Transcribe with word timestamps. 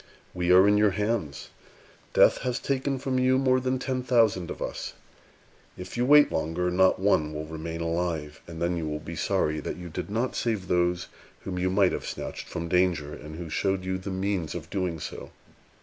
We 0.33 0.51
are 0.51 0.67
in 0.67 0.77
your 0.77 0.89
hands. 0.97 1.49
Death 2.15 2.39
has 2.39 2.57
taken 2.57 2.97
from 2.97 3.19
you 3.19 3.37
more 3.37 3.59
than 3.59 3.77
ten 3.77 4.01
thousand 4.01 4.49
of 4.49 4.59
us. 4.59 4.95
If 5.77 5.95
you 5.95 6.07
wait 6.07 6.31
longer, 6.31 6.71
not 6.71 6.97
one 6.97 7.35
will 7.35 7.45
remain 7.45 7.81
alive; 7.81 8.41
and 8.47 8.59
then 8.59 8.75
you 8.77 8.87
will 8.87 8.97
be 8.99 9.15
sorry 9.15 9.59
that 9.59 9.77
you 9.77 9.89
did 9.89 10.09
not 10.09 10.35
save 10.35 10.67
those 10.67 11.07
whom 11.41 11.59
you 11.59 11.69
might 11.69 11.91
have 11.91 12.07
snatched 12.07 12.47
from 12.47 12.67
danger, 12.67 13.13
and 13.13 13.35
who 13.35 13.47
showed 13.47 13.85
you 13.85 13.99
the 13.99 14.09
means 14.09 14.55
of 14.55 14.71
doing 14.71 14.99
so. 14.99 15.29